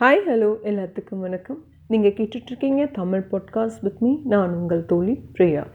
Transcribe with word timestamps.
Hi 0.00 0.18
hello 0.28 0.54
எல்லாத்துக்கும் 0.64 1.18
வணக்கம். 1.18 1.62
நீங்கள் 1.88 2.12
கேட்டுட்ருக்கீங்க 2.12 2.90
தமிழ் 2.90 3.24
பாட்காஸ்ட் 3.30 3.80
வித் 3.80 4.00
மீ 4.00 4.16
நான் 4.24 4.54
உங்கள் 4.54 4.84
தோழி 4.84 5.20
பிரியா. 5.32 5.66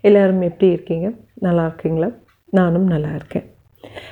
எல்லோரும் 0.00 0.40
எப்படி 0.40 0.72
இருக்கீங்க? 0.72 1.12
நல்லா 1.34 1.66
இருக்கீங்களா? 1.66 2.10
நானும் 2.50 2.86
நல்லா 2.86 3.08
இருக்கேன். 3.14 3.54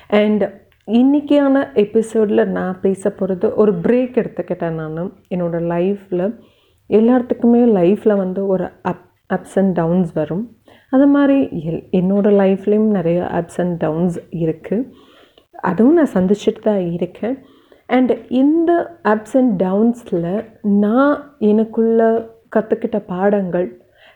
அண்ட் 0.09 0.43
இன்றைக்கியான 0.87 1.75
எபிசோடில் 1.75 2.49
நான் 2.49 2.81
பேச 2.81 3.11
போகிறது 3.11 3.55
ஒரு 3.55 3.73
பிரேக் 3.73 4.17
எடுத்துக்கிட்டேன் 4.17 4.71
நான். 4.71 5.13
என்னோடய 5.31 5.65
லைஃப்பில் 5.75 6.41
எல்லாத்துக்குமே 6.89 7.63
லைஃப்பில் 7.79 8.17
வந்து 8.17 8.47
ஒரு 8.47 8.71
அப் 8.83 9.11
அப்ஸ் 9.35 9.55
அண்ட் 9.55 9.73
டவுன்ஸ் 9.73 10.13
வரும். 10.13 10.57
அது 10.91 11.07
மாதிரி 11.07 11.43
எல் 11.45 11.85
என்னோடய 11.93 12.35
லைஃப்லேயும் 12.43 12.91
நிறைய 12.91 13.23
அப்ஸ் 13.23 13.61
அண்ட் 13.61 13.77
டவுன்ஸ் 13.77 14.29
இருக்குது 14.31 14.91
அதுவும் 15.51 15.95
நான் 15.95 16.13
சந்திச்சுட்டு 16.15 16.61
தான் 16.63 16.91
இருக்கேன். 16.91 17.39
அண்ட் 17.89 18.13
இந்த 18.29 18.71
அப்ஸ் 19.05 19.37
அண்ட் 19.37 19.63
டவுன்ஸில் 19.63 20.45
நான் 20.63 21.37
எனக்குள்ள 21.39 22.29
கற்றுக்கிட்ட 22.57 22.99
பாடங்கள் 23.07 23.69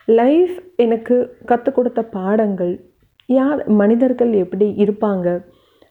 லைஃப் 0.05 0.55
எனக்கு 0.77 1.17
கற்றுக் 1.45 1.75
கொடுத்த 1.75 2.03
பாடங்கள் 2.03 2.75
யார் 3.27 3.61
மனிதர்கள் 3.69 4.33
எப்படி 4.33 4.75
இருப்பாங்க 4.79 5.27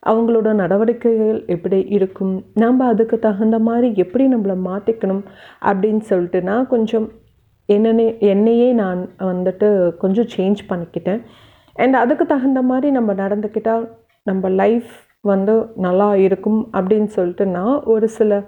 அவங்களோட 0.05 0.53
நடவடிக்கைகள் 0.53 1.45
எப்படி 1.45 1.79
இருக்கும் 1.87 2.45
நம்ம 2.53 2.85
அதுக்கு 2.85 3.19
தகுந்த 3.19 3.59
மாதிரி 3.59 3.93
எப்படி 3.95 4.25
நம்மளை 4.35 4.57
மாற்றிக்கணும் 4.67 5.23
அப்படின்னு 5.61 5.99
சொல்லிட்டு 5.99 6.41
நான் 6.41 6.67
கொஞ்சம் 6.67 7.07
என்னனே 7.69 8.07
என்னையே 8.19 8.71
நான் 8.71 9.01
வந்துட்டு 9.19 9.97
கொஞ்சம் 9.97 10.29
சேஞ்ச் 10.35 10.61
பண்ணிக்கிட்டேன். 10.69 11.21
அண்ட் 11.75 11.95
அதுக்கு 11.95 12.25
தகுந்த 12.25 12.61
மாதிரி 12.61 12.91
நம்ம 12.91 13.13
நடந்துக்கிட்டால் 13.13 13.85
நம்ம 14.23 14.49
லைஃப் 14.49 14.91
வந்து 15.21 15.65
நல்லா 15.75 16.15
இருக்கும் 16.15 16.67
அப்படின்னு 16.73 17.05
சொல்லிட்டு 17.05 17.45
நான் 17.45 17.83
ஒரு 17.83 18.07
சில 18.07 18.43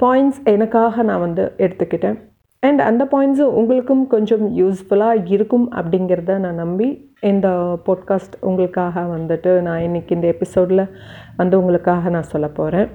பாயிண்ட்ஸ் 0.00 0.40
எனக்காக 0.44 1.02
நான் 1.02 1.20
வந்து 1.20 1.52
எடுத்துக்கிட்டேன். 1.58 2.18
அண்ட் 2.60 2.80
அந்த 2.80 3.04
பாயிண்ட்ஸும் 3.04 3.54
உங்களுக்கும் 3.60 4.06
கொஞ்சம் 4.06 4.56
யூஸ்ஃபுல்லாக 4.56 5.30
இருக்கும் 5.30 5.72
அப்படிங்கிறத 5.72 6.38
நான் 6.38 6.54
நம்பி 6.54 7.14
இந்த 7.20 7.48
பாட்காஸ்ட் 7.86 8.36
உங்களுக்காக 8.40 9.00
வந்துட்டு 9.00 9.60
நான் 9.60 9.80
இன்றைக்கி 9.80 10.10
இந்த 10.10 10.26
எபிசோடில் 10.26 10.88
வந்து 11.36 11.58
உங்களுக்காக 11.58 12.08
நான் 12.08 12.22
சொல்ல 12.22 12.48
போகிறேன் 12.48 12.88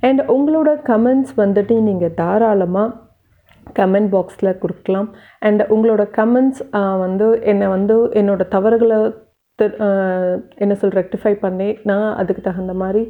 அண்ட் 0.00 0.20
உங்களோட 0.20 0.70
கமெண்ட்ஸ் 0.86 1.34
வந்துட்டு 1.36 1.80
நீங்கள் 1.80 2.14
தாராளமாக 2.14 2.94
கமெண்ட் 3.78 4.10
பாக்ஸில் 4.14 4.58
கொடுக்கலாம். 4.58 5.14
அண்ட் 5.40 5.62
உங்களோட 5.62 6.02
கமெண்ட்ஸ் 6.16 6.98
வந்து 6.98 7.40
என்னை 7.42 7.66
வந்து 7.66 8.06
என்னோடய 8.06 8.48
தவறுகளை 8.48 9.14
என்ன 10.62 10.74
சொல் 10.80 10.96
ரெக்டிஃபை 10.98 11.32
பண்ணி 11.44 11.68
நான் 11.82 12.08
அதுக்கு 12.14 12.42
தகுந்த 12.42 12.74
மாதிரி 12.82 13.02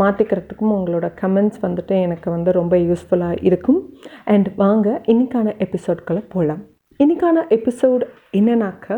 மாற்றிக்கிறதுக்கும் 0.00 0.74
உங்களோட 0.76 1.06
கமெண்ட்ஸ் 1.22 1.60
வந்துட்டு 1.66 1.94
எனக்கு 2.06 2.28
வந்து 2.30 2.52
ரொம்ப 2.52 2.76
யூஸ்ஃபுல்லாக 2.76 3.40
இருக்கும். 3.42 3.80
அண்ட் 4.24 4.48
வாங்க 4.56 4.88
இன்றைக்கான 5.12 5.54
எபிசோட்களை 5.66 6.22
போகலாம் 6.34 6.62
இன்றைக்கான 7.00 7.44
எபிசோட் 7.56 8.04
என்னன்னாக்க 8.32 8.96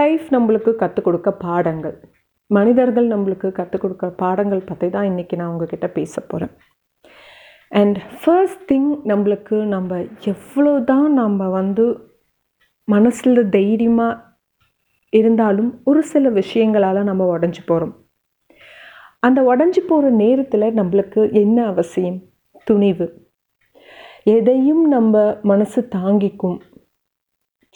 லைஃப் 0.00 0.26
நம்மளுக்கு 0.30 0.72
கற்றுக் 0.82 1.06
கொடுக்க 1.06 1.30
பாடங்கள். 1.46 1.96
மனிதர்கள் 2.50 3.06
நம்மளுக்கு 3.06 3.48
கற்றுக் 3.52 3.82
கொடுக்க 3.82 4.06
பாடங்கள் 4.22 4.68
பற்றி 4.70 4.88
தான் 4.90 5.08
இன்றைக்கி 5.10 5.36
நான் 5.36 5.52
உங்ககிட்ட 5.52 5.86
பேச 5.98 6.14
போகிறேன் 6.20 6.52
அண்ட் 7.72 7.98
ஃபர்ஸ்ட் 8.20 8.64
திங் 8.72 8.90
நம்மளுக்கு 9.10 9.56
நம்ம 9.74 10.00
எவ்வளோ 10.32 10.72
தான் 10.84 11.08
நம்ம 11.12 11.48
வந்து 11.48 11.86
மனசில் 12.88 13.48
தைரியமாக 13.50 14.31
இருந்தாலும் 15.12 15.80
ஒரு 15.84 16.02
சில 16.02 16.30
விஷயங்களால் 16.30 17.02
நம்ம 17.02 17.38
உடஞ்சி 17.38 17.62
போகிறோம் 17.66 17.94
அந்த 19.20 19.40
உடஞ்சி 19.42 19.80
போகிற 19.88 20.10
நேரத்தில் 20.10 20.74
நம்மளுக்கு 20.74 21.32
என்ன 21.32 21.66
அவசியம்? 21.66 22.18
துணிவு. 22.64 23.06
எதையும் 24.24 24.88
நம்ம 24.88 25.14
மனசு 25.42 25.88
தாங்கிக்கும். 25.94 26.58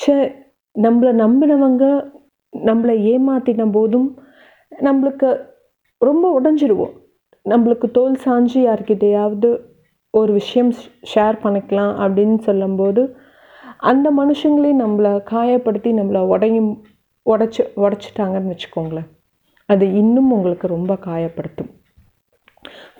சே 0.01 0.15
நம்மளை 0.78 1.12
நம்பினவங்க 1.22 1.84
நம்மளை 2.53 2.94
ஏமாத்தின 3.12 3.71
போதும் 3.72 4.09
நம்மளுக்கு 4.81 5.28
ரொம்ப 6.00 6.25
உடஞ்சிடுவோம் 6.41 6.94
நம்மளுக்கு 7.44 7.91
தோல் 7.91 8.19
சாஞ்சு 8.25 8.61
யார்கிட்டையாவது 8.66 9.50
ஒரு 10.15 10.32
விஷயம் 10.32 10.72
ஷேர் 11.15 11.38
பண்ணிக்கலாம் 11.44 11.94
அப்படின்னு 12.05 12.38
சொல்லும்போது 12.38 13.03
அந்த 13.78 14.06
மனுஷங்களே 14.11 14.72
நம்மளை 14.82 15.12
காயப்படுத்தி 15.31 15.91
நம்மளை 16.00 16.22
உடையும் 16.27 16.71
உடச்சி 17.32 17.62
உடச்சிட்டாங்கன்னு 17.84 18.53
வச்சுக்கோங்களேன். 18.53 19.09
அது 19.69 19.84
இன்னும் 20.00 20.31
உங்களுக்கு 20.31 20.66
ரொம்ப 20.76 20.92
காயப்படுத்தும். 21.06 21.70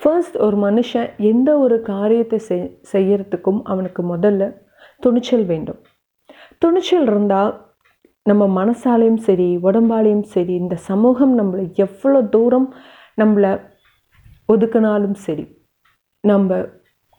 ஃபர்ஸ்ட் 0.01 0.37
ஒரு 0.47 0.57
மனுஷன் 0.65 1.09
எந்த 1.31 1.51
ஒரு 1.59 1.77
காரியத்தை 1.93 2.39
செய் 2.49 2.65
செய்யறதுக்கும் 2.93 3.61
அவனுக்கு 3.73 4.03
முதல்ல 4.15 4.43
துணிச்சல் 5.03 5.47
வேண்டும். 5.53 5.81
துணிச்சல் 6.59 7.09
இருந்தால் 7.11 7.53
நம்ம 8.27 8.45
மனசாலையும் 8.59 9.21
சரி 9.29 9.49
உடம்பாலையும் 9.69 10.27
சரி 10.35 10.55
இந்த 10.55 10.77
சமூகம் 10.89 11.35
நம்மளை 11.41 11.65
எவ்வளோ 11.85 12.21
தூரம் 12.35 12.69
நம்மளை 13.21 13.53
ஒதுக்கினாலும் 14.53 15.17
சரி 15.27 15.45
நம்ம 16.25 16.59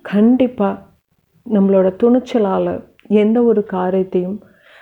கண்டிப்பாக 0.06 0.76
நம்மளோட 1.46 1.88
துணிச்சலால் 2.02 2.74
எந்த 3.22 3.38
ஒரு 3.44 3.62
காரியத்தையும் 3.76 4.38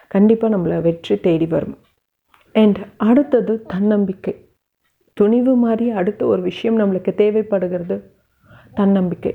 கண்டிப்பாக 0.07 0.53
நம்மளை 0.55 0.77
வெற்றி 0.81 1.15
தேடி 1.19 1.47
வரும். 1.47 1.75
அண்ட் 2.55 2.79
அடுத்தது 2.97 3.61
தன்னம்பிக்கை. 3.61 4.33
துணிவு 5.13 5.55
மாதிரி 5.55 5.89
அடுத்த 5.89 6.25
ஒரு 6.25 6.41
விஷயம் 6.41 6.79
நம்மளுக்கு 6.79 7.13
தேவைப்படுகிறது 7.15 8.15
தன்னம்பிக்கை. 8.73 9.33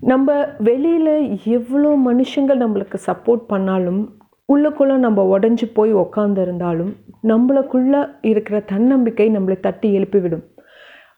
நம்ம 0.00 0.46
வெளியில் 0.58 1.40
எவ்வளோ 1.44 1.90
மனுஷங்கள் 2.06 2.62
நம்மளுக்கு 2.64 2.94
சப்போர்ட் 3.06 3.44
பண்ணாலும் 3.46 4.16
உள்ளுக்குள்ளே 4.52 4.96
நம்ம 4.96 5.38
உடஞ்சி 5.38 5.66
போய் 5.74 5.94
உக்காந்துருந்தாலும் 5.94 6.92
நம்மளுக்குள்ளே 7.22 8.08
இருக்கிற 8.20 8.60
தன்னம்பிக்கை 8.60 9.28
நம்மளை 9.30 9.60
தட்டி 9.60 9.98
எழுப்பிவிடும் 9.98 10.44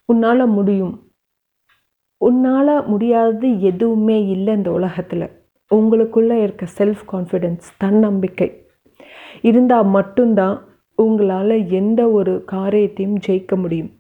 உன்னால் 0.04 0.46
முடியும். 0.46 0.94
உன்னால் 2.16 2.86
முடியாதது 2.86 3.60
எதுவுமே 3.60 4.26
இல்லை 4.26 4.54
இந்த 4.54 4.70
உலகத்தில். 4.72 5.30
உங்களுக்குள்ளே 5.74 6.42
இருக்க 6.42 6.66
செல்ஃப் 6.78 7.04
கான்ஃபிடென்ஸ் 7.12 7.68
தன்னம்பிக்கை. 7.78 8.69
இருந்தால் 9.40 9.86
மட்டும்தான் 9.86 10.56
உங்களால் 10.94 11.54
எந்த 11.68 12.10
ஒரு 12.10 12.44
காரியத்தையும் 12.44 13.18
ஜெயிக்க 13.26 13.56
முடியும். 13.56 13.90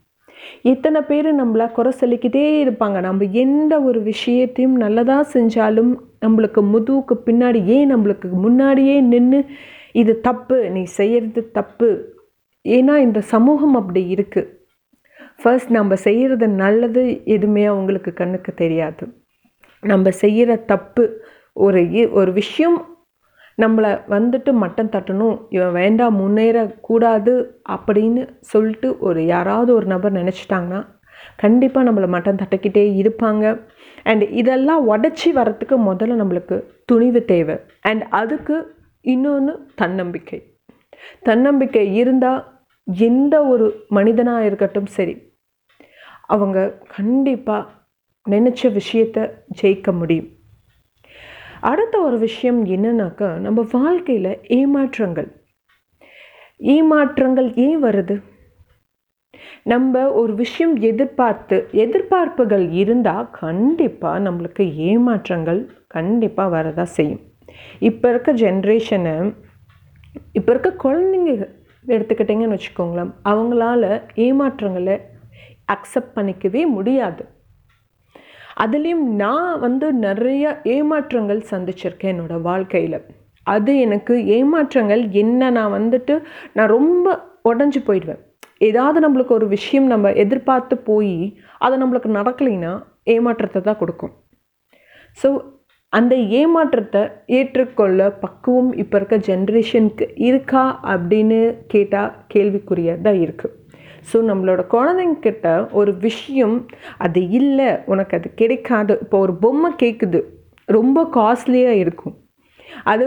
எத்தனை 0.62 1.00
பேர் 1.00 1.28
நம்மளை 1.40 1.72
குறை 1.72 1.92
சொல்லிக்கிட்டே 2.00 2.44
இருப்பாங்க. 2.64 3.00
நம்ம 3.00 3.24
எந்த 3.24 3.80
ஒரு 3.80 4.00
விஷயத்தையும் 4.02 4.76
நல்லதாக 4.76 5.24
செஞ்சாலும் 5.32 5.92
நம்மளுக்கு 6.26 6.60
முதுவுக்கு 6.68 7.14
பின்னாடி 7.26 7.64
ஏன் 7.64 7.94
நம்மளுக்கு 7.94 8.30
முன்னாடியே 8.30 9.00
நின்று 9.00 9.44
இது 9.92 10.20
தப்பு 10.20 10.70
நீ 10.70 10.82
செய்கிறது 10.82 11.50
தப்பு? 11.50 11.90
ஏன்னா 12.68 12.96
இந்த 12.96 13.20
சமூகம் 13.20 13.74
அப்படி 13.74 14.14
இருக்குது 14.14 14.58
ஃபர்ஸ்ட் 15.42 15.70
நம்ம 15.70 15.94
செய்கிறது 15.94 16.48
நல்லது 16.48 17.02
எதுவுமே 17.24 17.64
அவங்களுக்கு 17.64 18.12
கண்ணுக்கு 18.12 18.54
தெரியாது. 18.54 19.04
நம்ம 19.80 20.10
செய்கிற 20.10 20.56
தப்பு 20.56 21.04
ஒரு 21.52 22.10
ஒரு 22.10 22.32
விஷயம் 22.32 22.78
நம்மளை 23.62 23.90
வந்துட்டு 24.14 24.52
மட்டம் 24.52 24.90
தட்டணும் 24.90 25.36
இவன் 25.50 25.72
வேண்டாம் 25.72 26.16
முன்னேறக்கூடாது 26.20 27.34
அப்படின்னு 27.70 28.22
சொல்லிட்டு 28.52 28.98
ஒரு 28.98 29.20
யாராவது 29.24 29.74
ஒரு 29.74 29.86
நபர் 29.86 30.12
நினச்சிட்டாங்கன்னா 30.12 30.80
கண்டிப்பாக 31.36 31.90
நம்மளை 31.90 32.08
மட்டம் 32.08 32.36
தட்டிக்கிட்டே 32.36 32.84
இருப்பாங்க. 33.02 33.44
அண்ட் 34.02 34.22
இதெல்லாம் 34.22 34.82
உடச்சி 34.90 35.28
வரத்துக்கு 35.34 35.76
முதல்ல 35.88 36.18
நம்மளுக்கு 36.22 36.56
துணிவு 36.84 37.24
தேவை. 37.24 37.56
அண்ட் 37.80 38.02
அதுக்கு 38.10 38.56
இன்னொன்று 39.00 39.54
தன்னம்பிக்கை. 39.74 40.38
தன்னம்பிக்கை 41.22 41.84
இருந்தால் 41.94 42.40
எந்த 42.84 43.34
ஒரு 43.44 43.66
மனிதனாக 43.88 44.44
இருக்கட்டும் 44.44 44.90
சரி 44.96 45.14
அவங்க 46.26 46.58
கண்டிப்பாக 46.96 47.68
நினச்ச 48.26 48.72
விஷயத்தை 48.72 49.22
ஜெயிக்க 49.60 49.92
முடியும். 49.98 50.28
அடுத்த 51.60 52.00
ஒரு 52.00 52.18
விஷயம் 52.18 52.66
என்னன்னாக்கா 52.66 53.38
நம்ம 53.40 53.64
வாழ்க்கையில் 53.72 54.32
ஏமாற்றங்கள். 54.48 55.28
ஏமாற்றங்கள் 56.58 57.48
ஏன் 57.54 57.84
வருது? 57.84 58.22
நம்ம 59.64 60.12
ஒரு 60.12 60.34
விஷயம் 60.34 60.76
எதிர்பார்த்து 60.76 61.68
எதிர்பார்ப்புகள் 61.72 62.70
இருந்தால் 62.72 63.30
கண்டிப்பாக 63.30 64.30
நம்மளுக்கு 64.30 64.64
ஏமாற்றங்கள் 64.90 65.60
கண்டிப்பாக 65.86 66.54
வரதா 66.56 66.82
செய்யும். 66.82 67.20
இப்போ 67.78 68.08
இருக்க 68.08 68.32
ஜென்ரேஷனை 68.32 69.34
இப்போ 70.32 70.52
இருக்க 70.52 70.70
குழந்தைங்க 70.84 71.32
எடுத்துக்கிட்டிங்கன்னு 71.86 72.58
வச்சுக்கோங்களேன் 72.58 73.12
அவங்களால 73.24 74.02
ஏமாற்றங்களை 74.14 75.00
அக்செப்ட் 75.72 76.16
பண்ணிக்கவே 76.16 76.66
முடியாது. 76.66 77.22
அதுலேயும் 78.62 79.04
நான் 79.22 79.52
வந்து 79.64 79.86
நிறைய 80.06 80.44
ஏமாற்றங்கள் 80.76 81.42
சந்திச்சிருக்கேன் 81.50 82.12
என்னோடய 82.12 82.46
வாழ்க்கையில். 82.48 82.98
அது 83.46 83.72
எனக்கு 83.84 84.14
ஏமாற்றங்கள் 84.38 85.02
என்ன 85.22 85.50
நான் 85.58 85.76
வந்துட்டு 85.78 86.14
நான் 86.56 86.72
ரொம்ப 86.76 87.06
உடஞ்சி 87.50 87.80
போயிடுவேன். 87.86 88.20
ஏதாவது 88.68 88.98
நம்மளுக்கு 89.04 89.32
ஒரு 89.38 89.46
விஷயம் 89.56 89.86
நம்ம 89.86 90.10
எதிர்பார்த்து 90.24 90.74
போய் 90.88 91.14
அது 91.58 91.76
நம்மளுக்கு 91.82 92.10
நடக்கலைன்னா 92.18 92.72
ஏமாற்றத்தை 93.14 93.60
தான் 93.62 93.80
கொடுக்கும். 93.82 94.12
ஸோ 95.18 95.28
அந்த 95.92 96.14
ஏமாற்றத்தை 96.40 97.00
ஏற்றுக்கொள்ள 97.38 98.00
பக்குவம் 98.24 98.68
இப்போ 98.82 98.96
இருக்க 98.98 99.16
ஜென்ரேஷனுக்கு 99.30 100.06
இருக்கா 100.28 100.64
அப்படின்னு 100.92 101.40
கேட்டால் 101.72 102.12
கேள்விக்குரியதாக 102.34 103.22
இருக்குது 103.24 103.56
ஸோ 104.08 104.18
நம்மளோட 104.30 104.60
குழந்தைங்கிட்ட 104.74 105.46
ஒரு 105.80 105.92
விஷயம் 106.06 106.56
அது 107.06 107.20
இல்லை 107.38 107.70
உனக்கு 107.92 108.16
அது 108.18 108.28
கிடைக்காது. 108.40 108.94
இப்போ 109.04 109.18
ஒரு 109.24 109.34
பொம்மை 109.44 109.70
கேட்குது 109.82 110.20
ரொம்ப 110.68 110.98
காஸ்ட்லியாக 111.18 111.82
இருக்கும். 111.82 112.16
அது 112.92 113.06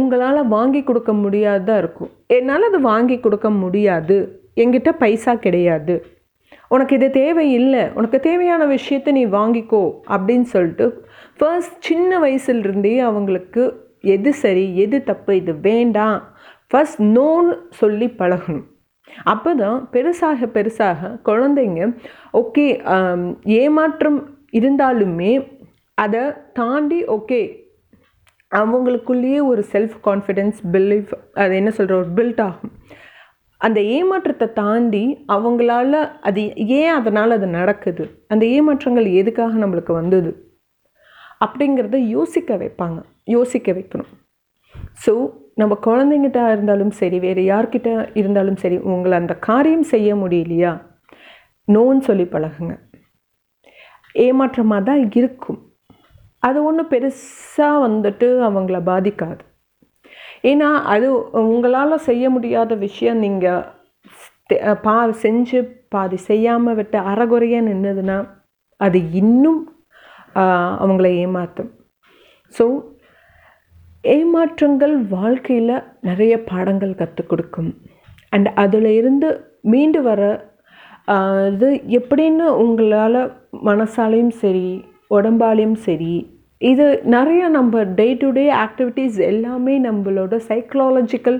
உங்களால் 0.00 0.50
வாங்கி 0.56 0.80
கொடுக்க 0.88 1.12
முடியாததாக 1.24 1.82
இருக்கும். 1.82 2.10
என்னால் 2.36 2.68
அது 2.70 2.80
வாங்கி 2.90 3.16
கொடுக்க 3.20 3.48
முடியாது. 3.62 4.16
என்கிட்ட 4.62 4.90
பைசா 5.02 5.32
கிடையாது. 5.46 5.94
உனக்கு 6.74 6.92
இது 6.98 7.08
தேவையில்லை. 7.22 7.82
உனக்கு 7.98 8.18
தேவையான 8.28 8.62
விஷயத்தை 8.76 9.10
நீ 9.18 9.24
வாங்கிக்கோ 9.38 9.84
அப்படின்னு 10.14 10.46
சொல்லிட்டு 10.54 10.86
ஃபர்ஸ்ட் 11.38 11.76
சின்ன 11.88 12.18
வயசுலேருந்தே 12.24 12.94
அவங்களுக்கு 13.08 13.62
எது 14.14 14.30
சரி 14.44 14.64
எது 14.84 14.96
தப்பு 15.10 15.32
இது 15.40 15.52
வேண்டாம். 15.68 16.18
ஃபர்ஸ்ட் 16.70 17.02
நோன்னு 17.16 17.54
சொல்லி 17.80 18.06
பழகணும். 18.20 18.66
அப்போ 19.32 19.50
தான் 19.54 19.78
பெருசாக 19.94 20.46
பெருசாக 20.56 21.10
குழந்தைங்க 21.28 21.82
ஓகே 22.34 22.66
um, 22.94 23.22
ஏமாற்றம் 23.60 24.18
இருந்தாலுமே 24.52 25.32
அதை 25.98 26.22
தாண்டி 26.52 26.98
ஓகே 27.08 27.40
அவங்களுக்குள்ளேயே 28.52 29.40
ஒரு 29.50 29.62
செல்ஃப் 29.72 29.96
கான்ஃபிடென்ஸ் 30.04 30.58
பிலீஃப் 30.74 31.12
அது 31.34 31.54
என்ன 31.54 31.70
சொல்கிற 31.70 31.94
ஒரு 32.02 32.10
பில்ட் 32.18 32.42
ஆகும். 32.48 32.72
அந்த 33.60 33.80
ஏமாற்றத்தை 33.96 34.46
தாண்டி 34.60 35.04
அவங்களால 35.28 35.92
அது 36.20 36.42
ஏன் 36.80 36.92
அதனால் 36.98 37.36
அது 37.36 37.46
நடக்குது? 37.58 38.04
அந்த 38.32 38.44
ஏமாற்றங்கள் 38.56 39.08
எதுக்காக 39.20 39.54
நம்மளுக்கு 39.56 39.92
வந்தது? 39.92 40.32
அப்படிங்கிறத 41.40 41.98
யோசிக்க 42.16 42.56
வைப்பாங்க. 42.56 42.98
யோசிக்க 43.36 43.72
வைக்கணும். 43.72 44.12
ஸோ 44.98 45.12
நம்ம 45.60 45.74
குழந்தைங்கிட்ட 45.86 46.40
இருந்தாலும் 46.54 46.92
சரி 47.00 47.18
வேறு 47.24 47.42
யார்கிட்ட 47.52 47.90
இருந்தாலும் 48.20 48.58
சரி 48.62 48.76
உங்களை 48.92 49.14
அந்த 49.22 49.34
காரியம் 49.48 49.86
செய்ய 49.92 50.10
முடியலையா? 50.22 50.72
நோன்னு 51.68 52.02
சொல்லி 52.08 52.26
பழகுங்க. 52.34 52.74
ஏமாற்றமாக 54.14 54.86
தான் 54.88 55.02
இருக்கும். 55.18 55.60
அது 56.42 56.58
ஒன்றும் 56.68 56.90
பெருசாக 56.92 57.82
வந்துட்டு 57.86 58.26
அவங்கள 58.48 58.78
பாதிக்காது. 58.90 59.42
ஏன்னா 60.50 60.68
அது 60.94 61.06
உங்களால் 61.50 62.04
செய்ய 62.08 62.24
முடியாத 62.34 62.74
விஷயம் 62.86 63.22
நீங்கள் 63.24 63.62
பா 64.84 64.96
செஞ்சு 65.24 65.60
பாதி 65.94 66.18
செய்யாமல் 66.30 66.76
விட்டு 66.78 66.98
அறகுறையாக 67.12 67.68
நின்றுதுன்னா 67.68 68.18
அது 68.80 68.98
இன்னும் 69.20 69.62
அவங்கள 70.82 71.06
ஏமாற்றும் 71.24 71.70
ஸோ 72.54 72.64
ஏமாற்றங்கள் 74.12 74.94
வாழ்க்கையில் 75.08 75.76
நிறைய 76.00 76.34
பாடங்கள் 76.42 76.94
கற்றுக் 76.94 77.30
கொடுக்கும். 77.30 77.70
அண்ட் 78.30 78.48
அதில் 78.54 78.90
இருந்து 78.98 79.28
மீண்டு 79.62 80.00
வர 80.02 80.22
இது 81.54 81.68
எப்படின்னு 81.98 82.46
உங்களால் 82.62 83.20
மனசாலையும் 83.64 84.34
சரி 84.42 84.68
உடம்பாலையும் 85.10 85.78
சரி 85.86 86.14
இது 86.60 86.86
நிறைய 87.06 87.42
நம்ம 87.48 87.82
டே 87.94 88.06
டு 88.14 88.28
டே 88.30 88.44
ஆக்டிவிட்டீஸ் 88.56 89.16
எல்லாமே 89.22 89.74
நம்மளோட 89.78 90.34
சைக்கலாலஜிக்கல் 90.48 91.38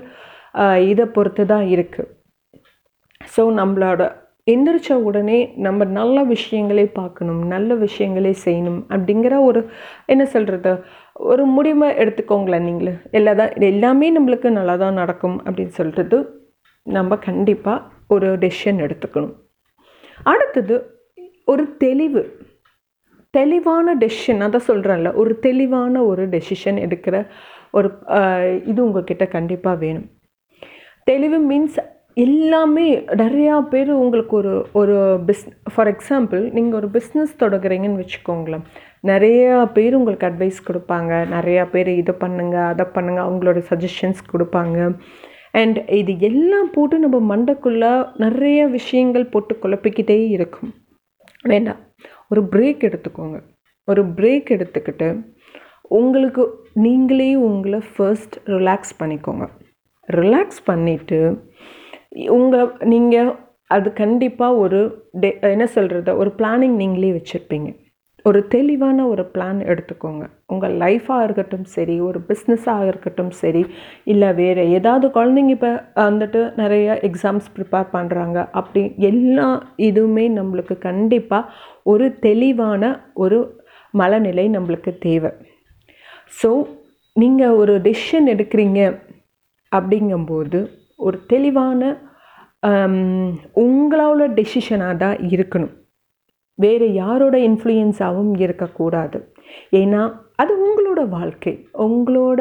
இதை 0.89 1.05
பொறுத்து 1.07 1.43
தான் 1.45 1.65
இருக்குது 1.67 2.11
ஸோ 3.35 3.43
நம்மளோட 3.53 4.03
எந்திரிச்ச 4.47 4.93
உடனே 5.03 5.37
நம்ம 5.57 5.85
நல்ல 5.91 6.17
விஷயங்களே 6.25 6.85
பார்க்கணும் 6.93 7.41
நல்ல 7.47 7.73
விஷயங்களே 7.75 8.33
செய்யணும் 8.45 8.81
அப்படிங்கிற 8.89 9.35
ஒரு 9.43 9.61
என்ன 10.05 10.23
சொல்கிறது 10.25 10.73
ஒரு 11.15 11.43
முடிவை 11.55 11.87
எடுத்துக்கோங்களேன் 12.01 12.65
நீங்களே. 12.67 12.93
எல்லா 13.17 13.33
தான் 13.33 13.53
எல்லாமே 13.71 14.07
நம்மளுக்கு 14.17 14.49
நல்லா 14.57 14.75
தான் 14.75 14.99
நடக்கும் 15.01 15.37
அப்படின்னு 15.45 15.73
சொல்கிறது 15.79 16.17
நம்ம 16.87 17.17
கண்டிப்பாக 17.27 17.85
ஒரு 18.07 18.27
டெசிஷன் 18.43 18.81
எடுத்துக்கணும். 18.85 19.35
அடுத்தது 20.31 20.75
ஒரு 21.45 21.63
தெளிவு. 21.77 22.23
தெளிவான 23.33 23.95
டெசிஷன் 24.03 24.43
அதான் 24.45 24.69
சொல்கிறேன்ல 24.71 25.09
ஒரு 25.21 25.31
தெளிவான 25.39 26.03
ஒரு 26.11 26.23
டெசிஷன் 26.35 26.77
எடுக்கிற 26.85 27.15
ஒரு 27.71 27.87
இது 28.71 28.79
உங்ககிட்ட 28.85 29.25
கண்டிப்பாக 29.27 29.77
வேணும். 29.85 30.07
தெளிவு 31.03 31.39
மீன்ஸ் 31.49 31.77
எல்லாமே 32.25 32.85
நிறையா 33.21 33.55
பேர் 33.71 33.89
உங்களுக்கு 34.03 34.35
ஒரு 34.35 34.53
ஒரு 34.79 34.95
பிஸ் 35.27 35.43
ஃபார் 35.73 35.89
எக்ஸாம்பிள் 35.93 36.43
நீங்கள் 36.57 36.77
ஒரு 36.79 36.87
பிஸ்னஸ் 36.93 37.33
தொடங்குறீங்கன்னு 37.43 38.03
வச்சுக்கோங்களேன். 38.03 38.63
நிறையா 39.11 39.71
பேர் 39.73 39.93
உங்களுக்கு 39.93 40.27
அட்வைஸ் 40.27 40.59
கொடுப்பாங்க. 40.67 41.11
நிறையா 41.35 41.69
பேர் 41.69 41.87
இதை 41.87 42.15
பண்ணுங்கள் 42.19 42.67
அதை 42.71 42.85
பண்ணுங்கள் 42.93 43.25
அவங்களோட 43.27 43.61
சஜஷன்ஸ் 43.71 44.21
கொடுப்பாங்க. 44.33 44.99
அண்ட் 45.51 45.77
இது 45.89 46.19
எல்லாம் 46.19 46.71
போட்டு 46.71 46.99
நம்ம 46.99 47.35
மண்டைக்குள்ளே 47.35 47.91
நிறைய 48.17 48.67
விஷயங்கள் 48.67 49.25
போட்டு 49.25 49.59
குழப்பிக்கிட்டே 49.61 50.29
இருக்கும். 50.29 50.73
வேண்டாம். 51.43 51.81
ஒரு 52.29 52.41
பிரேக் 52.51 52.85
எடுத்துக்கோங்க. 52.89 53.39
ஒரு 53.83 54.03
பிரேக் 54.03 54.49
எடுத்துக்கிட்டு 54.55 55.33
உங்களுக்கு 55.81 56.43
நீங்களே 56.73 57.35
உங்களை 57.35 57.81
ஃபர்ஸ்ட் 57.95 58.35
ரிலாக்ஸ் 58.45 58.93
பண்ணிக்கோங்க. 58.99 59.47
ரிலாக்ஸ் 60.07 60.61
பண்ணிவிட்டு 60.67 61.19
உங்கள் 62.29 62.71
நீங்கள் 62.79 63.31
அது 63.67 63.93
கண்டிப்பாக 63.93 64.55
ஒரு 64.55 64.79
டே 65.11 65.37
என்ன 65.39 65.65
சொல்கிறது 65.65 66.17
ஒரு 66.17 66.31
பிளானிங் 66.37 66.75
நீங்களே 66.81 67.11
வச்சுருப்பீங்க. 67.11 67.69
ஒரு 68.27 68.39
தெளிவான 68.53 68.99
ஒரு 69.13 69.23
பிளான் 69.33 69.59
எடுத்துக்கோங்க. 69.71 70.23
உங்கள் 70.53 70.75
லைஃபாக 70.83 71.25
இருக்கட்டும் 71.25 71.65
சரி 71.73 71.95
ஒரு 72.07 72.19
பிஸ்னஸாக 72.29 72.87
இருக்கட்டும் 72.91 73.33
சரி 73.41 73.61
இல்லை 74.13 74.29
வேறு 74.39 74.63
ஏதாவது 74.77 75.07
குழந்தைங்க 75.17 75.53
இப்போ 75.57 75.71
வந்துட்டு 76.07 76.41
நிறைய 76.61 76.95
எக்ஸாம்ஸ் 77.09 77.49
ப்ரிப்பேர் 77.57 77.93
பண்ணுறாங்க 77.97 78.37
அப்படி 78.61 78.83
எல்லா 79.11 79.47
இதுவுமே 79.89 80.25
நம்மளுக்கு 80.39 80.77
கண்டிப்பாக 80.87 81.51
ஒரு 81.93 82.07
தெளிவான 82.27 82.83
ஒரு 83.25 83.39
மனநிலை 83.93 84.47
நம்மளுக்கு 84.55 84.93
தேவை. 85.07 85.31
ஸோ 86.39 86.51
நீங்கள் 87.15 87.57
ஒரு 87.61 87.73
டெசிஷன் 87.87 88.27
எடுக்கிறீங்க 88.35 88.79
அப்படிங்கும்போது 89.71 90.59
ஒரு 91.05 91.17
தெளிவான 91.31 91.81
உங்களோட 93.65 94.21
டெசிஷனாக 94.39 95.01
தான் 95.03 95.17
இருக்கணும். 95.33 95.73
வேறு 96.57 96.93
யாரோட 96.93 97.35
இன்ஃப்ளூயன்ஸாகவும் 97.49 98.33
இருக்கக்கூடாது. 98.39 99.19
ஏன்னா 99.71 100.01
அது 100.35 100.53
உங்களோட 100.67 101.01
வாழ்க்கை. 101.09 101.53
உங்களோட 101.77 102.39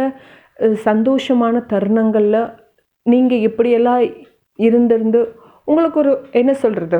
சந்தோஷமான 0.84 1.64
தருணங்களில் 1.66 2.40
நீங்கள் 3.06 3.44
எப்படியெல்லாம் 3.48 4.02
இருந்திருந்து 4.58 5.20
உங்களுக்கு 5.64 5.98
ஒரு 5.98 6.12
என்ன 6.30 6.52
சொல்கிறது 6.54 6.98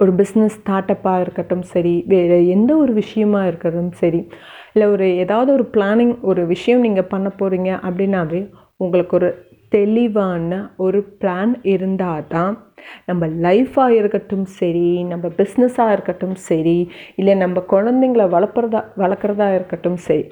ஒரு 0.00 0.12
பிஸ்னஸ் 0.12 0.56
ஸ்டார்ட்அப்பாக 0.56 1.20
இருக்கட்டும் 1.20 1.62
சரி 1.62 1.92
வேறு 2.06 2.38
எந்த 2.46 2.70
ஒரு 2.76 2.92
விஷயமா 2.92 3.40
இருக்கட்டும் 3.46 3.92
சரி 3.92 4.20
இல்லை 4.72 4.86
ஒரு 4.90 5.06
ஏதாவது 5.16 5.50
ஒரு 5.52 5.64
பிளானிங் 5.72 6.14
ஒரு 6.20 6.42
விஷயம் 6.46 6.80
நீங்கள் 6.80 7.08
பண்ண 7.08 7.28
போகிறீங்க 7.40 7.70
அப்படின்னாவே 7.86 8.40
உங்களுக்கு 8.76 9.14
ஒரு 9.16 9.30
தெளிவான 9.68 10.60
ஒரு 10.76 11.00
பிளான் 11.20 11.52
இருந்தால் 11.64 12.28
தான் 12.28 12.54
நம்ம 13.04 13.26
லைஃபாக 13.26 13.88
இருக்கட்டும் 13.88 14.44
சரி 14.44 15.02
நம்ம 15.04 15.28
பிஸ்னஸாக 15.28 15.92
இருக்கட்டும் 15.92 16.34
சரி 16.34 16.90
இல்லை 17.16 17.34
நம்ம 17.34 17.64
குழந்தைங்கள 17.70 18.26
வளர்ப்புறதா 18.36 18.82
வளர்க்குறதா 18.96 19.54
இருக்கட்டும் 19.54 19.96
சரி 19.96 20.24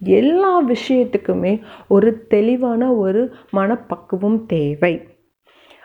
எல்லா 0.00 0.62
விஷயத்துக்குமே 0.62 1.60
ஒரு 1.88 2.26
தெளிவான 2.26 2.94
ஒரு 2.94 3.32
மனப்பக்குவம் 3.50 4.46
தேவை. 4.46 5.00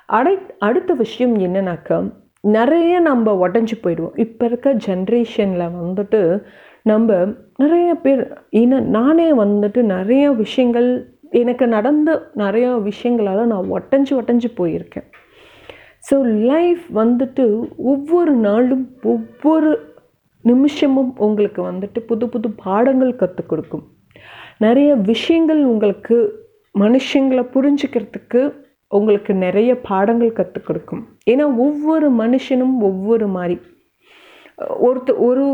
அடை 0.06 0.38
அடுத்த 0.60 0.94
விஷயம் 0.94 1.40
என்னன்னாக்கா 1.40 1.98
நிறைய 2.42 3.00
நம்ம 3.00 3.48
உடஞ்சி 3.48 3.76
போயிடுவோம். 3.84 4.20
இப்போ 4.20 4.46
இருக்க 4.46 4.74
ஜென்ரேஷனில் 4.74 5.76
வந்துட்டு 5.84 6.44
நம்ம 6.84 7.26
நிறைய 7.58 7.96
பேர் 7.96 8.24
ஏன்னா 8.52 8.80
நானே 8.98 9.32
வந்துட்டு 9.34 9.82
நிறைய 9.82 10.32
விஷயங்கள் 10.32 10.90
எனக்கு 11.30 11.68
நடந்த 11.68 12.10
நிறையா 12.38 12.72
விஷயங்களால் 12.90 13.46
நான் 13.46 13.72
ஒட்டஞ்சு 13.72 14.14
ஒட்டஞ்சு 14.20 14.50
போயிருக்கேன். 14.58 15.08
ஸோ 16.10 16.16
லைஃப் 16.52 16.86
வந்துட்டு 17.02 17.44
ஒவ்வொரு 17.92 18.34
நாளும் 18.48 18.86
ஒவ்வொரு 19.14 19.70
நிமிஷமும் 20.44 21.12
உங்களுக்கு 21.26 21.62
வந்துட்டு 21.70 22.00
புது 22.10 22.26
புது 22.34 22.48
பாடங்கள் 22.64 23.20
கற்றுக் 23.22 23.50
கொடுக்கும். 23.52 23.84
நிறைய 24.66 24.90
விஷயங்கள் 25.12 25.62
உங்களுக்கு 25.74 26.18
மனுஷங்களை 26.76 27.44
புரிஞ்சுக்கிறதுக்கு 27.56 28.42
உங்களுக்கு 28.98 29.34
நிறைய 29.46 29.72
பாடங்கள் 29.90 30.38
கற்றுக் 30.40 30.68
கொடுக்கும். 30.68 31.04
ஏன்னா 31.32 31.46
ஒவ்வொரு 31.66 32.10
மனுஷனும் 32.24 32.76
ஒவ்வொரு 32.90 33.28
மாதிரி. 33.38 33.56
ஒருத்த 34.88 35.12
ஒரு 35.28 35.46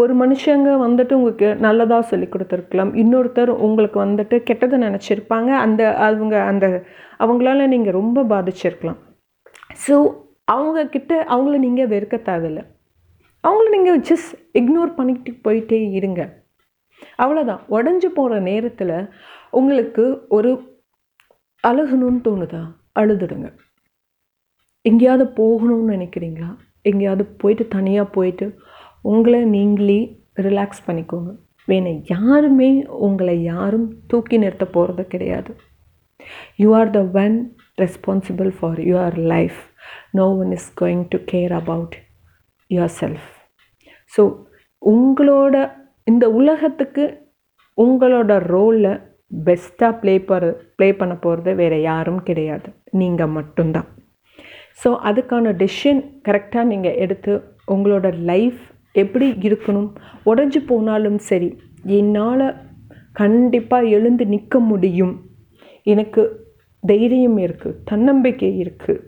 ஒரு 0.00 0.12
மனுஷங்க 0.22 0.70
வந்துட்டு 0.84 1.12
உங்களுக்கு 1.18 1.48
நல்லதாக 1.66 2.08
சொல்லி 2.12 2.26
கொடுத்துருக்கலாம். 2.30 2.92
இன்னொருத்தர் 3.02 3.52
உங்களுக்கு 3.66 3.98
வந்துட்டு 4.06 4.36
கெட்டதை 4.48 4.78
நினச்சிருப்பாங்க. 4.86 5.50
அந்த 5.64 5.82
அவங்க 6.06 6.34
அந்த 6.52 6.66
அவங்களால 7.24 7.66
நீங்கள் 7.74 7.98
ரொம்ப 8.00 8.24
பாதிச்சிருக்கலாம். 8.32 8.98
ஸோ 9.84 9.96
அவங்கக்கிட்ட 10.54 11.12
அவங்கள 11.34 11.56
நீங்கள் 11.66 11.90
வெறுக்க 11.94 12.16
தேவையில்லை 12.28 12.64
அவங்கள 13.44 13.68
நீங்கள் 13.76 14.00
ஜஸ்ட் 14.08 14.32
இக்னோர் 14.60 14.96
பண்ணிக்கிட்டு 14.98 15.32
போயிட்டே 15.46 15.78
இருங்க. 15.98 16.22
அவ்வளோதான் 17.22 17.62
உடஞ்சி 17.76 18.08
போகிற 18.16 18.38
நேரத்தில் 18.50 18.96
உங்களுக்கு 19.58 20.04
ஒரு 20.36 20.50
அழுகணும்னு 21.64 22.20
தோணுதா? 22.28 22.62
அழுதுடுங்க. 23.00 23.48
எங்கேயாவது 24.84 25.24
போகணும்னு 25.40 25.92
நினைக்கிறீங்களா? 25.96 26.50
எங்கேயாவது 26.88 27.24
போயிட்டு 27.42 27.64
தனியாக 27.76 28.12
போயிட்டு 28.16 28.46
உங்களை 29.12 29.40
நீங்களே 29.56 30.00
ரிலாக்ஸ் 30.46 30.84
பண்ணிக்கோங்க. 30.86 31.30
வேணும் 31.70 32.00
யாருமே 32.14 32.70
உங்களை 33.06 33.36
யாரும் 33.52 33.86
தூக்கி 34.10 34.36
நிறுத்த 34.44 34.66
போகிறது 34.76 35.04
கிடையாது. 35.14 35.52
You 36.62 36.68
are 36.80 36.94
the 36.96 37.00
one 37.24 37.36
responsible 37.80 38.50
for 38.58 38.80
your 38.80 39.16
life 39.34 39.58
no 40.10 40.26
one 40.42 40.52
is 40.52 40.70
going 40.80 41.04
to 41.08 41.18
care 41.32 41.52
about 41.52 41.96
yourself 43.00 43.28
so 44.14 44.24
உங்களோட 44.82 45.56
இந்த 46.06 46.24
உலகத்துக்கு 46.30 47.04
உங்களோட 47.78 48.32
ரோலில் 48.54 48.90
பெஸ்ட்டாக 49.46 49.92
ப்ளே 50.00 50.14
பண்ண 50.20 50.46
ப்ளே 50.76 50.88
பண்ண 50.92 51.14
போகிறது 51.14 51.52
வேறு 51.54 51.78
யாரும் 51.82 52.22
கிடையாது. 52.22 52.68
நீங்கள் 52.90 53.34
மட்டும்தான். 53.38 53.88
ஸோ 54.82 54.88
அதுக்கான 55.08 55.52
டெசிஷன் 55.62 56.00
கரெக்டாக 56.28 56.64
நீங்கள் 56.64 56.98
எடுத்து 57.04 57.32
உங்களோட 57.74 58.08
லைஃப் 58.30 58.60
எப்படி 58.94 59.26
இருக்கணும் 59.48 59.90
உடஞ்சி 60.26 60.60
போனாலும் 60.66 61.18
சரி 61.30 61.50
என்னால் 61.98 62.46
கண்டிப்பாக 63.12 63.92
எழுந்து 63.96 64.24
நிற்க 64.26 64.58
முடியும். 64.70 65.14
எனக்கு 65.86 66.22
தைரியம் 66.82 67.38
இருக்குது 67.38 67.78
தன்னம்பிக்கை 67.84 68.50
இருக்குது 68.58 69.04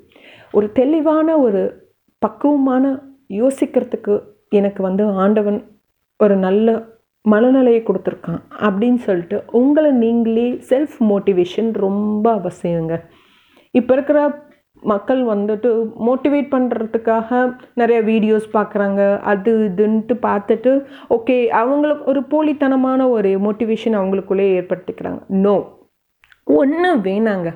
ஒரு 0.52 0.72
தெளிவான 0.72 1.38
ஒரு 1.38 1.62
பக்குவமான 2.18 2.84
யோசிக்கிறதுக்கு 3.28 4.14
எனக்கு 4.48 4.82
வந்து 4.82 5.04
ஆண்டவன் 5.04 5.60
ஒரு 6.16 6.36
நல்ல 6.36 6.68
மனநிலையை 7.22 7.82
கொடுத்துருக்கான் 7.82 8.40
அப்படின்னு 8.66 8.96
சொல்லிட்டு 8.96 9.42
உங்களை 9.50 9.90
நீங்களே 9.90 10.46
செல்ஃப் 10.70 10.98
மோட்டிவேஷன் 11.10 11.70
ரொம்ப 11.72 12.24
அவசியங்க. 12.38 12.94
இப்போ 13.70 13.94
இருக்கிற 13.94 14.48
மக்கள் 14.82 15.22
வந்துட்டு 15.24 15.70
மோட்டிவேட் 16.06 16.48
பண்ணுறதுக்காக 16.54 17.40
நிறைய 17.74 18.00
வீடியோஸ் 18.02 18.46
பார்க்குறாங்க 18.52 19.20
அது 19.20 19.52
இதுன்ட்டு 19.68 20.14
பார்த்துட்டு 20.28 20.86
ஓகே 21.08 21.48
அவங்களுக்கு 21.48 22.04
ஒரு 22.04 22.22
போலித்தனமான 22.30 23.10
ஒரு 23.10 23.32
மோட்டிவேஷன் 23.46 23.98
அவங்களுக்குள்ளே 23.98 24.46
ஏற்படுத்திக்கிறாங்க. 24.58 25.20
நோ 25.28 25.56
ஒன்று 26.58 26.90
வேணாங்க. 27.06 27.48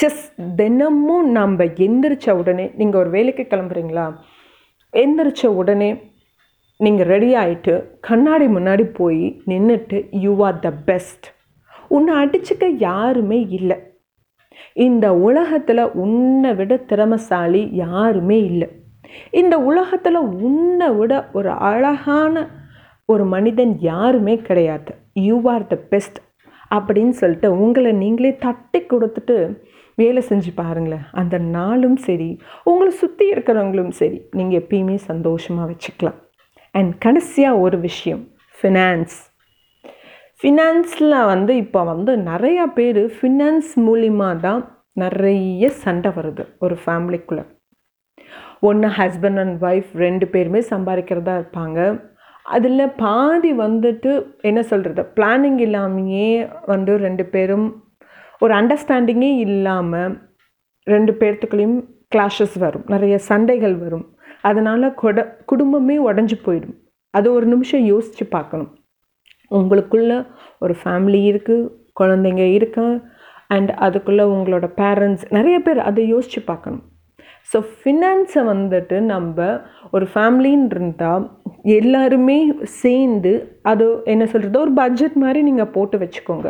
செஸ் 0.00 0.24
தினமும் 0.58 1.28
நம்ம 1.38 1.64
எந்திரிச்ச 1.86 2.34
உடனே 2.40 2.66
நீங்கள் 2.78 3.00
ஒரு 3.02 3.10
வேலைக்கு 3.16 3.44
கிளம்புறீங்களா? 3.52 4.06
எந்திரிச்ச 4.92 5.46
உடனே 5.60 5.90
நீங்கள் 6.84 7.08
ரெடி 7.14 7.30
ஆகிட்டு 7.42 7.74
கண்ணாடி 8.08 8.46
முன்னாடி 8.56 8.84
போய் 8.98 9.24
நின்றுட்டு 9.50 9.98
யூ 10.24 10.32
ஆர் 10.48 10.58
த 10.66 10.70
பெஸ்ட் 10.88 11.26
உன்னை 11.94 12.12
அடிச்சுக்க 12.22 12.64
யாருமே 12.88 13.38
இல்லை. 13.58 13.76
இந்த 14.86 15.06
உலகத்தில் 15.28 15.82
உன்னை 16.04 16.50
விட 16.58 16.72
திறமசாலி 16.90 17.62
யாருமே 17.82 18.38
இல்லை. 18.50 18.68
இந்த 19.40 19.54
உலகத்தில் 19.70 20.20
உன்னை 20.46 20.88
விட 20.98 21.12
ஒரு 21.38 21.50
அழகான 21.70 22.34
ஒரு 23.12 23.24
மனிதன் 23.34 23.74
யாருமே 23.90 24.34
கிடையாது. 24.48 24.92
யூ 25.28 25.36
ஆர் 25.54 25.68
த 25.72 25.76
பெஸ்ட் 25.92 26.18
அப்படின்னு 26.76 27.14
சொல்லிட்டு 27.20 27.48
உங்களை 27.64 27.92
நீங்களே 27.92 28.32
தட்டி 28.46 28.80
கொடுத்துட்டு 28.80 29.36
வேலை 29.94 30.22
செஞ்சு 30.28 30.50
பாருங்களேன். 30.54 31.06
அந்த 31.12 31.36
நாளும் 31.56 31.96
சரி 32.06 32.30
உங்களை 32.64 32.90
சுற்றி 32.90 33.24
இருக்கிறவங்களும் 33.34 33.94
சரி 34.00 34.18
நீங்கள் 34.30 34.60
எப்பயுமே 34.60 34.96
சந்தோஷமாக 35.10 35.68
வச்சுக்கலாம். 35.70 36.18
அண்ட் 36.74 36.92
கடைசியாக 36.98 37.62
ஒரு 37.64 37.78
விஷயம் 37.80 38.22
ஃபினான்ஸ் 38.58 39.16
ஃபினான்ஸில் 40.42 41.24
வந்து 41.32 41.52
இப்போ 41.56 41.80
வந்து 41.84 42.12
நிறையா 42.30 42.64
பேர் 42.74 43.00
ஃபினான்ஸ் 43.14 43.70
மூலிமா 43.86 44.28
தான் 44.40 44.60
நிறைய 45.02 45.70
சண்டை 45.84 46.10
வருது 46.16 46.44
ஒரு 46.58 46.76
ஃபேமிலிக்குள்ளே 46.84 47.44
ஒன்று 48.60 48.88
ஹஸ்பண்ட் 48.98 49.40
அண்ட் 49.42 49.56
ஒய்ஃப் 49.62 49.90
ரெண்டு 50.04 50.26
பேருமே 50.26 50.60
சம்பாதிக்கிறதா 50.70 51.34
இருப்பாங்க. 51.40 51.78
அதில் 52.54 52.94
பாதி 53.02 53.50
வந்துட்டு 53.58 54.10
என்ன 54.48 54.60
சொல்கிறது? 54.70 55.02
பிளானிங் 55.16 55.58
இல்லாமையே 55.66 56.30
வந்து 56.72 56.92
ரெண்டு 57.06 57.24
பேரும் 57.34 57.66
ஒரு 58.42 58.52
அண்டர்ஸ்டாண்டிங்கே 58.54 59.30
இல்லாமல் 59.46 60.12
ரெண்டு 60.92 61.12
பேர்த்துக்குள்ளேயும் 61.20 61.78
கிளாஷஸ் 62.14 62.56
வரும். 62.58 62.84
நிறைய 62.94 63.14
சண்டைகள் 63.30 63.76
வரும். 63.84 64.06
அதனால் 64.48 64.94
கொட 65.02 65.18
குடும்பமே 65.50 65.96
உடஞ்சி 66.08 66.36
போயிடும். 66.46 66.76
அது 67.14 67.28
ஒரு 67.32 67.46
நிமிஷம் 67.46 67.84
யோசித்து 67.92 68.26
பார்க்கணும். 68.36 68.70
உங்களுக்குள்ள 69.58 70.12
ஒரு 70.58 70.74
ஃபேமிலி 70.80 71.20
இருக்குது 71.30 71.68
குழந்தைங்க 72.00 72.44
இருக்கு 72.58 72.86
அண்ட் 73.56 73.70
அதுக்குள்ளே 73.86 74.24
உங்களோட 74.34 74.66
பேரண்ட்ஸ் 74.80 75.26
நிறைய 75.36 75.58
பேர் 75.66 75.80
அதை 75.88 76.02
யோசித்து 76.14 76.42
பார்க்கணும். 76.52 76.84
ஸோ 77.50 77.58
ஃபினான்ஸை 77.74 78.42
வந்துட்டு 78.52 78.96
நம்ம 79.12 79.48
ஒரு 79.96 80.06
ஃபேமிலின்னு 80.14 80.72
இருந்தால் 80.74 81.26
எல்லாருமே 81.78 82.38
சேர்ந்து 82.80 83.32
அது 83.70 83.86
என்ன 84.12 84.24
சொல்கிறது 84.32 84.58
ஒரு 84.64 84.72
பட்ஜெட் 84.80 85.16
மாதிரி 85.24 85.42
நீங்கள் 85.48 85.72
போட்டு 85.76 85.98
வச்சுக்கோங்க. 86.02 86.48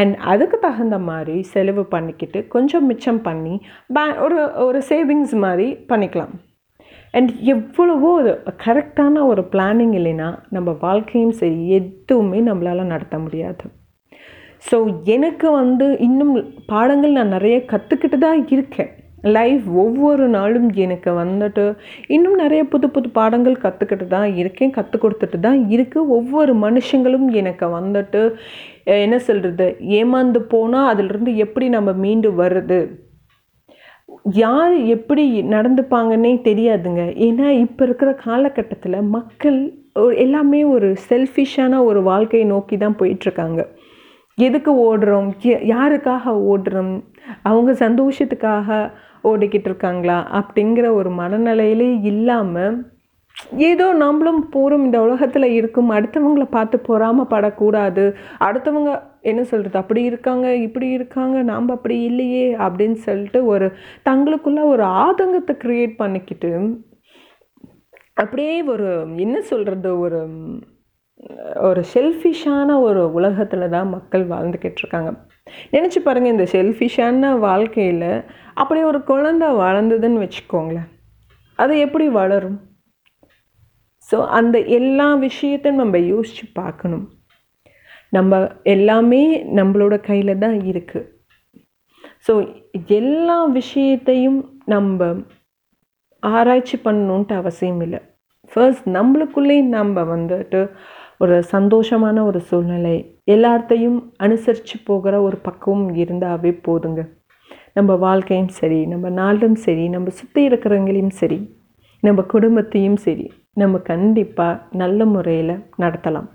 அண்ட் 0.00 0.14
அதுக்கு 0.32 0.56
தகுந்த 0.66 0.96
மாதிரி 1.10 1.36
செலவு 1.54 1.82
பண்ணிக்கிட்டு 1.94 2.40
கொஞ்சம் 2.54 2.86
மிச்சம் 2.90 3.22
பண்ணி 3.28 3.54
பே 3.96 4.04
ஒரு 4.26 4.38
ஒரு 4.66 4.80
சேவிங்ஸ் 4.90 5.34
மாதிரி 5.46 5.66
பண்ணிக்கலாம். 5.92 6.34
அண்ட் 7.16 7.30
எவ்வளவோ 7.54 8.10
அது 8.20 8.32
கரெக்டான 8.64 9.24
ஒரு 9.30 9.42
பிளானிங் 9.52 9.94
இல்லைன்னா 10.00 10.28
நம்ம 10.56 10.70
வாழ்க்கையும் 10.86 11.36
சரி 11.40 11.58
எதுவுமே 11.78 12.40
நம்மளால் 12.50 12.90
நடத்த 12.94 13.18
முடியாது. 13.24 13.64
ஸோ 14.68 14.76
எனக்கு 15.16 15.48
வந்து 15.60 15.86
இன்னும் 16.08 16.32
பாடங்கள் 16.72 17.18
நான் 17.18 17.34
நிறைய 17.36 17.58
கற்றுக்கிட்டு 17.72 18.18
தான் 18.26 18.40
இருக்கேன். 18.54 18.92
லைஃப் 19.22 19.66
ஒவ்வொரு 19.84 20.28
நாளும் 20.28 20.68
எனக்கு 20.84 21.10
வந்துட்டு 21.20 21.64
இன்னும் 22.06 22.36
நிறைய 22.42 22.64
புது 22.64 22.86
புது 22.90 23.08
பாடங்கள் 23.10 23.62
கற்றுக்கிட்டு 23.64 24.06
தான் 24.06 24.28
இருக்கேன் 24.34 24.70
கற்றுக் 24.70 25.02
கொடுத்துட்டு 25.04 25.40
தான் 25.40 25.60
இருக்குது 25.74 26.12
ஒவ்வொரு 26.18 26.54
மனுஷங்களும் 26.66 27.26
எனக்கு 27.40 27.68
வந்துட்டு 27.78 28.22
என்ன 28.84 29.18
சொல்கிறது 29.18 29.76
ஏமாந்து 30.00 30.42
போனால் 30.54 30.90
அதிலிருந்து 30.92 31.36
எப்படி 31.36 31.68
நம்ம 31.68 31.92
மீண்டு 31.92 32.30
வருது 32.42 33.06
யார் 34.42 34.74
எப்படி 34.94 35.24
நடந்துப்பாங்கன்னே 35.54 36.32
தெரியாதுங்க. 36.48 37.02
ஏன்னா 37.26 37.48
இப்போ 37.64 37.82
இருக்கிற 37.84 38.10
காலகட்டத்தில் 38.24 38.96
மக்கள் 39.16 39.58
எல்லாமே 40.24 40.64
ஒரு 40.64 40.88
செல்ஃபிஷான 41.08 41.84
ஒரு 41.84 42.02
வாழ்க்கையை 42.02 42.46
நோக்கி 42.48 42.76
தான் 42.76 42.96
போயிட்டுருக்காங்க. 43.00 43.60
எதுக்கு 44.38 44.72
ஓடுறோம்? 44.88 45.28
யாருக்காக 45.74 46.34
ஓடுறோம்? 46.52 46.94
அவங்க 47.42 47.72
சந்தோஷத்துக்காக 47.84 48.90
ஓடிக்கிட்டு 49.24 49.68
இருக்காங்களா 49.70 50.18
அப்படிங்கிற 50.34 50.86
ஒரு 50.94 51.10
மனநிலையிலே 51.18 51.90
இல்லாமல் 52.04 52.76
ஏதோ 53.64 53.86
நம்மளும் 53.94 54.40
போகிறோம் 54.48 54.84
இந்த 54.84 54.98
உலகத்தில் 55.00 55.54
இருக்கும் 55.54 55.92
அடுத்தவங்கள 55.92 56.44
பார்த்து 56.50 56.76
பொறாமல் 56.80 57.30
படக்கூடாது 57.30 58.04
அடுத்தவங்க 58.46 58.92
என்ன 59.22 59.42
சொல்கிறது 59.42 59.78
அப்படி 59.78 60.02
இருக்காங்க 60.04 60.46
இப்படி 60.58 60.88
இருக்காங்க 60.90 61.36
நாம் 61.42 61.68
அப்படி 61.68 61.96
இல்லையே 62.02 62.46
அப்படின்னு 62.64 62.98
சொல்லிட்டு 63.02 63.40
ஒரு 63.46 63.68
தங்களுக்குள்ள 64.04 64.62
ஒரு 64.64 64.84
ஆதங்கத்தை 65.00 65.56
க்ரியேட் 65.64 65.94
பண்ணிக்கிட்டு 65.96 66.52
அப்படியே 68.16 68.54
ஒரு 68.68 68.88
என்ன 69.18 69.36
சொல்கிறது 69.48 69.90
ஒரு 69.98 70.20
ஒரு 71.60 71.80
செல்ஃபிஷான 71.92 72.68
ஒரு 72.80 73.02
உலகத்தில் 73.12 73.72
தான் 73.72 73.88
மக்கள் 73.88 74.24
வாழ்ந்துக்கிட்டு 74.26 74.80
இருக்காங்க 74.82 75.10
நினச்சி 75.74 76.00
பாருங்கள் 76.06 76.34
இந்த 76.34 76.46
செல்ஃபிஷான 76.54 77.30
வாழ்க்கையில் 77.46 78.10
அப்படி 78.62 78.80
ஒரு 78.90 79.00
குழந்தை 79.10 79.48
வளர்ந்ததுன்னு 79.64 80.22
வச்சுக்கோங்களேன் 80.24 80.88
அது 81.62 81.72
எப்படி 81.84 82.06
வளரும்? 82.20 82.58
ஸோ 84.08 84.18
அந்த 84.38 84.56
எல்லா 84.78 85.06
விஷயத்தையும் 85.28 85.80
நம்ம 85.82 85.96
யோசித்து 86.12 86.44
பார்க்கணும். 86.60 87.06
நம்ம 88.16 88.38
எல்லாமே 88.74 89.22
நம்மளோட 89.58 89.94
கையில் 90.08 90.42
தான் 90.44 90.58
இருக்குது 90.70 91.08
ஸோ 92.26 92.32
எல்லா 93.00 93.38
விஷயத்தையும் 93.58 94.38
நம்ம 94.74 95.08
ஆராய்ச்சி 96.22 96.76
பண்ணணுன்ட்டு 96.86 97.34
அவசியம் 97.40 97.82
இல்லை. 97.86 98.00
ஃபர்ஸ்ட் 98.52 98.86
நம்மளுக்குள்ளே 98.96 99.56
நம்ம 99.76 100.02
வந்துட்டு 100.14 100.60
ஒரு 101.20 101.36
சந்தோஷமான 101.54 102.16
ஒரு 102.30 102.40
சூழ்நிலை. 102.48 102.96
எல்லாத்தையும் 103.34 103.98
அனுசரித்து 104.26 104.76
போகிற 104.88 105.14
ஒரு 105.26 105.36
பக்குவம் 105.46 105.86
இருந்தாவே 106.02 106.52
போதுங்க. 106.66 107.02
நம்ம 107.76 107.92
வாழ்க்கையும் 108.06 108.52
சரி 108.60 108.80
நம்ம 108.92 109.08
நாளும் 109.20 109.58
சரி 109.66 109.84
நம்ம 109.94 110.12
சுற்றி 110.18 110.42
இருக்கிறவங்களையும் 110.48 111.14
சரி 111.20 111.38
நம்ம 112.02 112.22
குடும்பத்தையும் 112.32 112.98
சரி 113.04 113.26
நம்ம 113.62 113.78
கண்டிப்பாக 113.90 114.60
நல்ல 114.82 115.04
முறையில் 115.14 115.54
நடத்தலாம். 115.82 116.28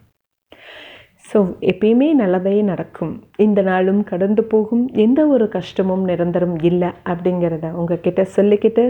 ஸோ 1.30 1.40
எப்பயுமே 1.72 2.08
நல்லதே 2.22 2.56
நடக்கும். 2.72 3.14
இந்த 3.46 3.60
நாளும் 3.70 4.02
கடந்து 4.10 4.44
போகும். 4.54 4.84
எந்த 5.06 5.22
ஒரு 5.36 5.46
கஷ்டமும் 5.56 6.04
நிரந்தரம் 6.10 6.58
இல்லை 6.70 6.90
அப்படிங்கிறத 7.12 7.72
உங்ககிட்ட 7.80 8.26
சொல்லிக்கிட்டு 8.38 8.86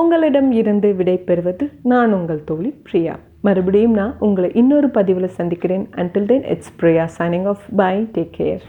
உங்களிடம் 0.00 0.50
இருந்து 0.60 0.90
விடை 1.00 1.16
பெறுவது 1.30 1.66
நான் 1.92 2.14
உங்கள் 2.18 2.46
தோழி 2.50 2.72
பிரியா. 2.88 3.14
மறுபடியும் 3.40 3.92
நான் 3.92 4.16
உங்களை 4.18 4.50
இன்னொரு 4.54 4.90
பதிவில் 4.90 5.36
சந்திக்கிறேன். 5.38 5.88
Until 5.96 6.24
then 6.24 6.44
it's 6.44 6.74
Priya 6.76 7.08
signing 7.18 7.46
off 7.46 7.64
bye 7.76 7.94
take 8.12 8.34
care 8.38 8.62